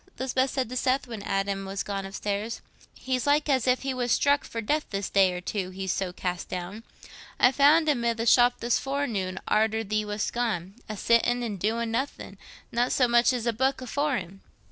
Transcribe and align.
Lisbeth 0.17 0.49
said 0.49 0.67
to 0.69 0.75
Seth, 0.75 1.05
when 1.05 1.21
Adam 1.21 1.63
was 1.63 1.83
gone 1.83 2.07
upstairs. 2.07 2.61
"He's 2.95 3.27
like 3.27 3.47
as 3.47 3.67
if 3.67 3.83
he 3.83 3.93
was 3.93 4.11
struck 4.11 4.43
for 4.43 4.59
death 4.59 4.87
this 4.89 5.11
day 5.11 5.31
or 5.31 5.41
two—he's 5.41 5.91
so 5.91 6.11
cast 6.11 6.49
down. 6.49 6.81
I 7.39 7.51
found 7.51 7.87
him 7.87 8.03
i' 8.05 8.13
the 8.13 8.25
shop 8.25 8.61
this 8.61 8.79
forenoon, 8.79 9.37
arter 9.47 9.83
thee 9.83 10.03
wast 10.05 10.33
gone, 10.33 10.73
a 10.89 10.97
sittin' 10.97 11.43
an' 11.43 11.57
doin' 11.57 11.91
nothin'—not 11.91 12.91
so 12.91 13.07
much 13.07 13.31
as 13.31 13.45
a 13.45 13.53
booke 13.53 13.79
afore 13.79 14.17
him." 14.17 14.41